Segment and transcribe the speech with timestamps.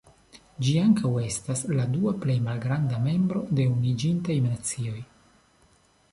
[0.67, 4.97] Ĝi ankaŭ estas la dua plej malgranda membro de Unuiĝintaj Nacioj.